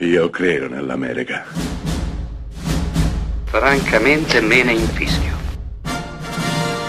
Io 0.00 0.28
credo 0.28 0.68
nell'America. 0.68 1.46
Francamente 3.44 4.42
me 4.42 4.62
ne 4.62 4.72
infischio. 4.72 5.34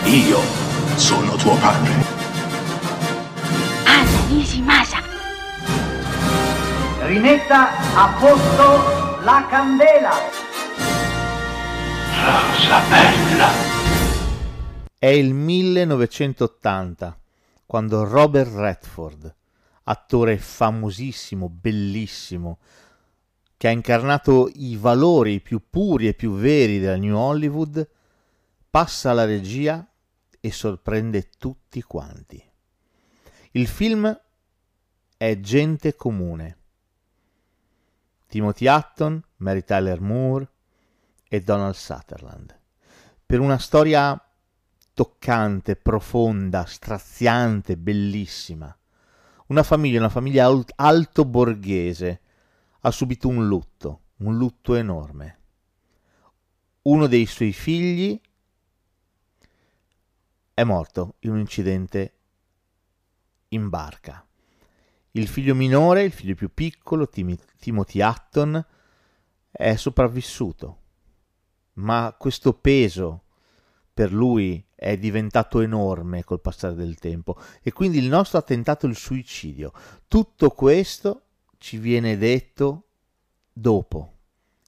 Io 0.04 0.42
sono 0.98 1.38
tuo 1.38 1.56
padre. 1.56 1.94
Anna 3.86 4.28
Nishimasa. 4.28 5.02
Rimetta 7.06 7.70
a 7.96 8.14
posto 8.20 9.24
la 9.24 9.46
candela. 9.50 10.12
Rosa 12.26 12.82
bella. 12.90 13.50
È 15.00 15.08
il 15.08 15.34
1980, 15.34 17.18
quando 17.66 18.04
Robert 18.04 18.54
Redford, 18.54 19.34
attore 19.84 20.38
famosissimo, 20.38 21.48
bellissimo, 21.48 22.58
che 23.58 23.68
ha 23.68 23.72
incarnato 23.72 24.50
i 24.54 24.78
valori 24.78 25.42
più 25.42 25.64
puri 25.70 26.08
e 26.08 26.14
più 26.14 26.34
veri 26.34 26.80
della 26.80 26.96
New 26.96 27.18
Hollywood, 27.18 27.90
passa 28.70 29.10
alla 29.10 29.26
regia 29.26 29.86
e 30.40 30.52
sorprende 30.52 31.30
tutti 31.38 31.82
quanti. 31.82 32.42
Il 33.52 33.68
film 33.68 34.22
è 35.18 35.40
Gente 35.40 35.96
comune. 35.96 36.58
Timothy 38.28 38.68
Hutton, 38.68 39.24
Mary 39.38 39.64
Tyler 39.64 40.02
Moore 40.02 40.50
e 41.28 41.42
Donald 41.42 41.74
Sutherland. 41.74 42.56
Per 43.26 43.40
una 43.40 43.58
storia 43.58 44.22
toccante, 44.94 45.76
profonda, 45.76 46.66
straziante, 46.66 47.78
bellissima. 47.78 48.76
Una 49.48 49.64
famiglia, 49.64 50.00
una 50.00 50.10
famiglia 50.10 50.48
alto 50.76 51.26
borghese, 51.26 52.22
ha 52.88 52.92
subito 52.92 53.28
un 53.28 53.48
lutto, 53.48 54.04
un 54.20 54.38
lutto 54.38 54.76
enorme. 54.76 55.40
Uno 56.84 57.08
dei 57.08 57.26
suoi 57.26 57.52
figli 57.52 58.20
è 60.54 60.64
morto 60.64 61.16
in 61.20 61.32
un 61.32 61.40
incidente 61.40 62.14
in 63.50 63.68
barca. 63.68 64.26
Il 65.12 65.28
figlio 65.28 65.54
minore, 65.54 66.04
il 66.04 66.14
figlio 66.14 66.36
più 66.36 66.54
piccolo, 66.54 67.10
Tim- 67.10 67.38
Timothy 67.60 68.02
Hutton, 68.02 68.66
è 69.52 69.76
sopravvissuto, 69.76 70.82
ma 71.74 72.16
questo 72.18 72.54
peso 72.54 73.24
per 73.94 74.14
lui 74.14 74.66
è 74.76 74.98
diventato 74.98 75.60
enorme 75.60 76.24
col 76.24 76.40
passare 76.40 76.76
del 76.76 77.00
tempo 77.00 77.38
e 77.62 77.74
quindi 77.74 77.98
il 77.98 78.08
nostro 78.08 78.38
ha 78.38 78.44
tentato 78.44 78.86
il 78.86 78.96
suicidio. 78.96 79.74
Tutto 80.08 80.52
questo 80.52 81.27
ci 81.58 81.78
viene 81.78 82.18
detto 82.18 82.88
dopo. 83.52 84.14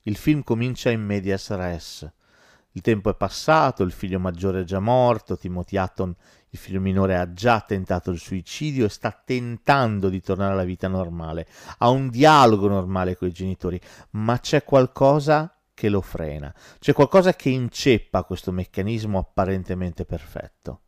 Il 0.03 0.17
film 0.17 0.43
comincia 0.43 0.89
in 0.89 1.01
medias 1.01 1.49
res. 1.51 2.11
Il 2.71 2.81
tempo 2.81 3.09
è 3.09 3.15
passato, 3.15 3.83
il 3.83 3.91
figlio 3.91 4.19
maggiore 4.19 4.61
è 4.61 4.63
già 4.63 4.79
morto, 4.79 5.37
Timothy 5.37 5.77
Hutton, 5.77 6.15
il 6.49 6.59
figlio 6.59 6.79
minore, 6.79 7.17
ha 7.17 7.33
già 7.33 7.61
tentato 7.61 8.11
il 8.11 8.19
suicidio 8.19 8.85
e 8.85 8.89
sta 8.89 9.11
tentando 9.11 10.09
di 10.09 10.21
tornare 10.21 10.53
alla 10.53 10.63
vita 10.63 10.87
normale. 10.87 11.47
Ha 11.79 11.89
un 11.89 12.09
dialogo 12.09 12.67
normale 12.67 13.17
con 13.17 13.27
i 13.27 13.31
genitori, 13.31 13.79
ma 14.11 14.39
c'è 14.39 14.63
qualcosa 14.63 15.53
che 15.73 15.89
lo 15.89 16.01
frena, 16.01 16.53
c'è 16.77 16.93
qualcosa 16.93 17.33
che 17.33 17.49
inceppa 17.49 18.23
questo 18.23 18.51
meccanismo 18.51 19.17
apparentemente 19.17 20.05
perfetto. 20.05 20.81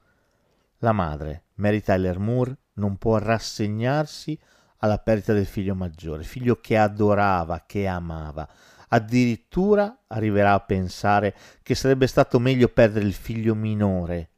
La 0.79 0.91
madre, 0.91 1.45
Mary 1.55 1.81
Tyler 1.81 2.19
Moore, 2.19 2.57
non 2.73 2.97
può 2.97 3.17
rassegnarsi 3.17 4.37
alla 4.81 4.99
perdita 4.99 5.33
del 5.33 5.47
figlio 5.47 5.73
maggiore, 5.73 6.23
figlio 6.23 6.59
che 6.61 6.77
adorava, 6.77 7.63
che 7.65 7.87
amava, 7.87 8.47
Addirittura 8.93 10.03
arriverà 10.07 10.53
a 10.53 10.59
pensare 10.59 11.33
che 11.63 11.75
sarebbe 11.75 12.07
stato 12.07 12.39
meglio 12.39 12.67
perdere 12.67 13.05
il 13.05 13.13
figlio 13.13 13.55
minore 13.55 14.29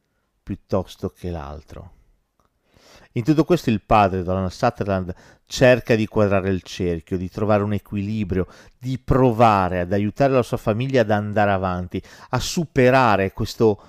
piuttosto 0.43 1.09
che 1.09 1.31
l'altro. 1.31 1.91
In 3.13 3.23
tutto 3.23 3.45
questo 3.45 3.71
il 3.71 3.81
padre, 3.81 4.21
Donald 4.21 4.51
Sutherland, 4.51 5.13
cerca 5.47 5.95
di 5.95 6.05
quadrare 6.05 6.49
il 6.49 6.61
cerchio, 6.61 7.17
di 7.17 7.29
trovare 7.29 7.63
un 7.63 7.73
equilibrio, 7.73 8.47
di 8.77 8.99
provare 8.99 9.81
ad 9.81 9.91
aiutare 9.91 10.33
la 10.33 10.43
sua 10.43 10.57
famiglia 10.57 11.01
ad 11.01 11.11
andare 11.11 11.51
avanti, 11.51 12.01
a 12.29 12.39
superare 12.39 13.33
questo, 13.33 13.81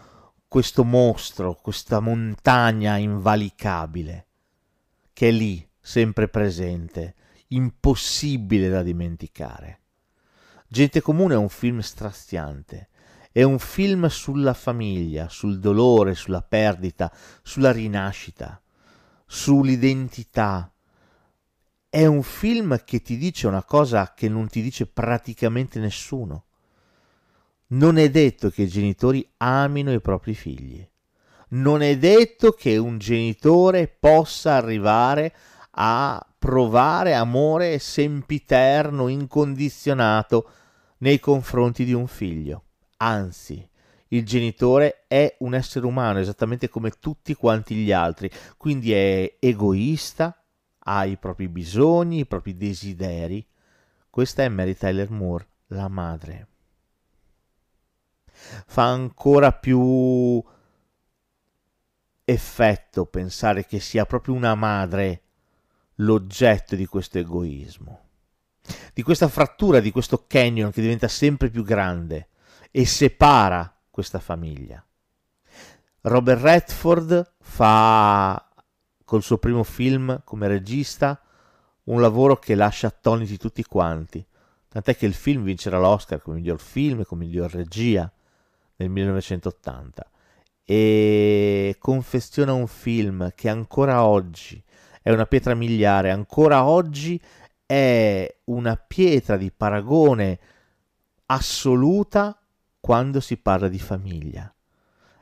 questo 0.48 0.82
mostro, 0.82 1.58
questa 1.60 2.00
montagna 2.00 2.96
invalicabile, 2.96 4.26
che 5.12 5.28
è 5.28 5.30
lì, 5.30 5.66
sempre 5.86 6.28
presente, 6.28 7.14
impossibile 7.48 8.70
da 8.70 8.82
dimenticare. 8.82 9.80
Gente 10.66 11.02
comune 11.02 11.34
è 11.34 11.36
un 11.36 11.50
film 11.50 11.80
straziante, 11.80 12.88
è 13.30 13.42
un 13.42 13.58
film 13.58 14.06
sulla 14.06 14.54
famiglia, 14.54 15.28
sul 15.28 15.58
dolore, 15.58 16.14
sulla 16.14 16.40
perdita, 16.40 17.12
sulla 17.42 17.70
rinascita, 17.70 18.62
sull'identità. 19.26 20.72
È 21.90 22.06
un 22.06 22.22
film 22.22 22.82
che 22.82 23.02
ti 23.02 23.18
dice 23.18 23.46
una 23.46 23.62
cosa 23.62 24.14
che 24.16 24.30
non 24.30 24.48
ti 24.48 24.62
dice 24.62 24.86
praticamente 24.86 25.78
nessuno. 25.80 26.46
Non 27.68 27.98
è 27.98 28.08
detto 28.08 28.48
che 28.48 28.62
i 28.62 28.68
genitori 28.68 29.28
amino 29.36 29.92
i 29.92 30.00
propri 30.00 30.34
figli. 30.34 30.88
Non 31.50 31.82
è 31.82 31.98
detto 31.98 32.52
che 32.52 32.78
un 32.78 32.96
genitore 32.96 33.86
possa 33.86 34.54
arrivare 34.54 35.26
a 35.26 35.53
provare 36.38 37.14
amore 37.14 37.78
sempiterno, 37.78 39.08
incondizionato 39.08 40.50
nei 40.98 41.18
confronti 41.18 41.84
di 41.84 41.92
un 41.92 42.06
figlio. 42.06 42.64
Anzi, 42.98 43.68
il 44.08 44.24
genitore 44.24 45.04
è 45.08 45.36
un 45.40 45.54
essere 45.54 45.86
umano 45.86 46.20
esattamente 46.20 46.68
come 46.68 46.90
tutti 46.90 47.34
quanti 47.34 47.74
gli 47.74 47.90
altri, 47.90 48.30
quindi 48.56 48.92
è 48.92 49.36
egoista, 49.40 50.40
ha 50.78 51.04
i 51.04 51.16
propri 51.16 51.48
bisogni, 51.48 52.20
i 52.20 52.26
propri 52.26 52.56
desideri. 52.56 53.44
Questa 54.08 54.44
è 54.44 54.48
Mary 54.48 54.74
Tyler 54.74 55.10
Moore, 55.10 55.48
la 55.68 55.88
madre. 55.88 56.48
Fa 58.32 58.90
ancora 58.90 59.52
più 59.52 60.42
effetto 62.24 63.06
pensare 63.06 63.66
che 63.66 63.80
sia 63.80 64.06
proprio 64.06 64.34
una 64.34 64.54
madre 64.54 65.23
l'oggetto 65.96 66.76
di 66.76 66.86
questo 66.86 67.18
egoismo 67.18 68.04
di 68.92 69.02
questa 69.02 69.28
frattura, 69.28 69.80
di 69.80 69.90
questo 69.90 70.24
canyon 70.26 70.70
che 70.70 70.80
diventa 70.80 71.08
sempre 71.08 71.50
più 71.50 71.64
grande 71.64 72.28
e 72.70 72.86
separa 72.86 73.72
questa 73.90 74.18
famiglia. 74.18 74.84
Robert 76.02 76.40
Redford 76.40 77.34
fa 77.40 78.48
col 79.04 79.22
suo 79.22 79.38
primo 79.38 79.62
film 79.62 80.22
come 80.24 80.48
regista 80.48 81.20
un 81.84 82.00
lavoro 82.00 82.38
che 82.38 82.54
lascia 82.54 82.86
attoniti 82.86 83.36
tutti 83.36 83.62
quanti, 83.64 84.24
tant'è 84.68 84.96
che 84.96 85.06
il 85.06 85.14
film 85.14 85.42
vincerà 85.42 85.78
l'Oscar 85.78 86.20
come 86.22 86.36
miglior 86.36 86.60
film 86.60 87.04
come 87.04 87.24
miglior 87.24 87.52
regia 87.52 88.10
nel 88.76 88.88
1980 88.88 90.10
e 90.64 91.76
confeziona 91.78 92.54
un 92.54 92.66
film 92.66 93.32
che 93.34 93.48
ancora 93.50 94.04
oggi 94.04 94.62
è 95.04 95.10
una 95.10 95.26
pietra 95.26 95.54
miliare, 95.54 96.10
ancora 96.10 96.64
oggi 96.64 97.20
è 97.66 98.36
una 98.44 98.74
pietra 98.76 99.36
di 99.36 99.52
paragone 99.52 100.38
assoluta 101.26 102.40
quando 102.80 103.20
si 103.20 103.36
parla 103.36 103.68
di 103.68 103.78
famiglia. 103.78 104.50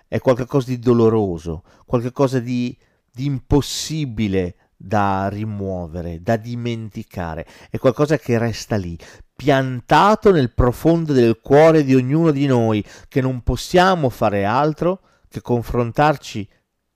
È 0.07 0.21
qualcosa 0.21 0.69
di 0.69 0.79
doloroso, 0.79 1.65
qualcosa 1.85 2.39
di, 2.39 2.79
di 3.11 3.25
impossibile 3.25 4.55
da 4.77 5.29
rimuovere, 5.29 6.23
da 6.23 6.37
dimenticare, 6.37 7.45
è 7.69 7.79
qualcosa 7.79 8.19
che 8.19 8.39
resta 8.39 8.77
lì, 8.77 8.97
piantato 9.35 10.31
nel 10.31 10.53
profondo 10.53 11.13
del 11.13 11.41
cuore 11.41 11.83
di 11.83 11.97
ognuno 11.97 12.31
di 12.31 12.47
noi, 12.47 12.87
che 13.09 13.21
non 13.21 13.43
possiamo 13.43 14.11
fare 14.11 14.45
altro 14.45 15.01
che 15.29 15.41
confrontarci 15.41 16.49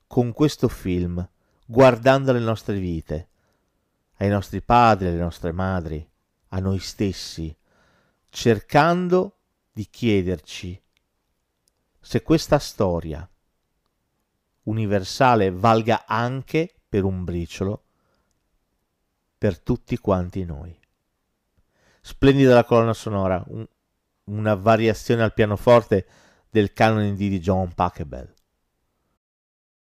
con 0.06 0.32
questo 0.32 0.68
film, 0.68 1.28
guardando 1.66 2.32
le 2.32 2.38
nostre 2.38 2.78
vite 2.78 3.28
ai 4.18 4.28
nostri 4.28 4.62
padri, 4.62 5.08
alle 5.08 5.18
nostre 5.18 5.52
madri, 5.52 6.08
a 6.48 6.58
noi 6.58 6.78
stessi, 6.78 7.54
cercando 8.30 9.38
di 9.72 9.86
chiederci 9.90 10.80
se 12.00 12.22
questa 12.22 12.58
storia 12.58 13.28
universale 14.62 15.50
valga 15.50 16.04
anche 16.06 16.72
per 16.88 17.04
un 17.04 17.24
briciolo 17.24 17.84
per 19.36 19.58
tutti 19.58 19.98
quanti 19.98 20.44
noi. 20.44 20.78
Splendida 22.00 22.54
la 22.54 22.64
colonna 22.64 22.94
sonora, 22.94 23.42
un, 23.48 23.66
una 24.24 24.54
variazione 24.54 25.22
al 25.22 25.34
pianoforte 25.34 26.06
del 26.48 26.72
canone 26.72 27.14
di 27.14 27.38
John 27.40 27.74
Pachelbel. 27.74 28.35